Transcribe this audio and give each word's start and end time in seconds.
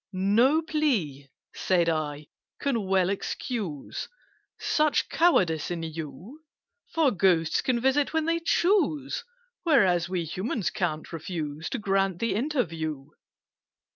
"No 0.11 0.63
plea," 0.63 1.29
said 1.53 1.87
I, 1.87 2.25
"can 2.59 2.87
well 2.87 3.09
excuse 3.09 4.09
Such 4.59 5.07
cowardice 5.09 5.69
in 5.69 5.83
you: 5.83 6.39
For 6.91 7.11
Ghosts 7.11 7.61
can 7.61 7.79
visit 7.79 8.11
when 8.11 8.25
they 8.25 8.39
choose, 8.39 9.23
Whereas 9.61 10.09
we 10.09 10.25
Humans 10.25 10.71
ca'n't 10.71 11.13
refuse 11.13 11.69
To 11.69 11.77
grant 11.77 12.17
the 12.17 12.33
interview." 12.33 13.09